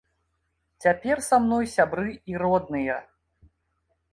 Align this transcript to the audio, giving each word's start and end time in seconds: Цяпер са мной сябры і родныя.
Цяпер 0.85 1.21
са 1.27 1.39
мной 1.43 1.65
сябры 1.75 2.09
і 2.33 2.41
родныя. 2.45 2.97